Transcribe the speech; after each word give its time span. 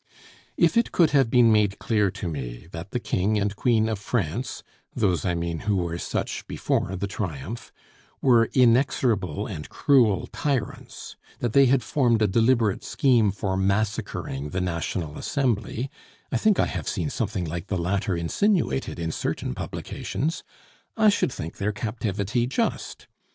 If 0.57 0.77
it 0.77 0.91
could 0.91 1.11
have 1.11 1.29
been 1.29 1.51
made 1.51 1.77
clear 1.77 2.09
to 2.09 2.27
me 2.27 2.65
that 2.71 2.89
the 2.89 2.99
King 2.99 3.37
and 3.37 3.55
Queen 3.55 3.87
of 3.87 3.99
France 3.99 4.63
(those 4.95 5.25
I 5.25 5.35
mean 5.35 5.59
who 5.69 5.75
were 5.75 5.99
such 5.99 6.47
before 6.47 6.95
the 6.95 7.05
triumph) 7.05 7.71
were 8.19 8.49
inexorable 8.53 9.45
and 9.45 9.69
cruel 9.69 10.25
tyrants, 10.33 11.17
that 11.37 11.53
they 11.53 11.67
had 11.67 11.83
formed 11.83 12.23
a 12.23 12.27
deliberate 12.27 12.83
scheme 12.83 13.29
for 13.31 13.55
massacring 13.55 14.49
the 14.49 14.59
National 14.59 15.19
Assembly 15.19 15.91
(I 16.31 16.37
think 16.37 16.59
I 16.59 16.65
have 16.65 16.89
seen 16.89 17.11
something 17.11 17.45
like 17.45 17.67
the 17.67 17.77
latter 17.77 18.17
insinuated 18.17 18.97
in 18.97 19.11
certain 19.11 19.53
publications), 19.53 20.41
I 20.97 21.09
should 21.09 21.31
think 21.31 21.57
their 21.57 21.71
captivity 21.73 22.47
just. 22.47 23.05